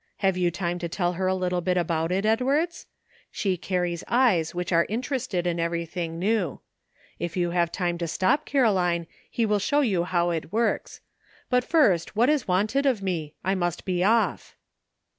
Have 0.17 0.35
you 0.35 0.49
time 0.49 0.79
to 0.79 0.89
tell 0.89 1.13
her 1.13 1.27
a 1.27 1.35
little 1.35 1.59
about 1.63 2.11
it, 2.11 2.25
Edwards? 2.25 2.87
She 3.29 3.55
carries 3.55 4.03
eyes 4.07 4.55
which 4.55 4.71
are 4.73 4.87
interested 4.89 5.45
in 5.45 5.59
everything 5.59 6.17
new. 6.17 6.59
If 7.19 7.37
you 7.37 7.51
have 7.51 7.71
time 7.71 7.99
to 7.99 8.07
stop, 8.07 8.43
Caroline, 8.47 9.05
he 9.29 9.45
will 9.45 9.59
show 9.59 9.81
you 9.81 10.03
how 10.05 10.31
it 10.31 10.51
works. 10.51 11.01
But 11.51 11.63
first, 11.63 12.15
what 12.15 12.31
is 12.31 12.47
wanted 12.47 12.87
of 12.87 13.03
me? 13.03 13.35
I 13.43 13.53
must 13.53 13.85
be 13.85 14.03
off." 14.03 14.55